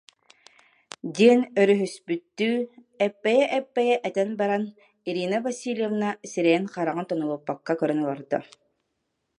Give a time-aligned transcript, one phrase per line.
[1.15, 2.53] диэн өрүһүспүттүү
[3.07, 4.63] эппэйэ-эппэйэ этэн баран,
[5.09, 8.37] Ирина Васильевна сирэйин-хараҕын тонолуппакка көрөн олордо